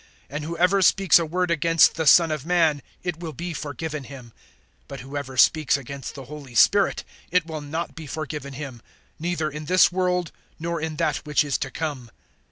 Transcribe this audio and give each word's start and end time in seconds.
(32)And 0.31 0.43
whoever 0.45 0.81
speaks 0.81 1.19
a 1.19 1.27
word 1.27 1.51
against 1.51 1.93
the 1.93 2.07
Son 2.07 2.31
of 2.31 2.43
man, 2.43 2.81
it 3.03 3.19
will 3.19 3.33
be 3.33 3.53
forgiven 3.53 4.05
him; 4.05 4.33
but 4.87 5.01
whoever 5.01 5.37
speaks 5.37 5.77
against 5.77 6.15
the 6.15 6.25
Holy 6.25 6.55
Spirit, 6.55 7.03
it 7.29 7.45
will 7.45 7.61
not 7.61 7.93
be 7.93 8.07
forgiven 8.07 8.53
him, 8.53 8.81
neither 9.19 9.47
in 9.51 9.65
this 9.65 9.91
world, 9.91 10.31
nor 10.57 10.81
in 10.81 10.95
that 10.95 11.17
which 11.17 11.43
is 11.43 11.59
to 11.59 11.69
come. 11.69 12.09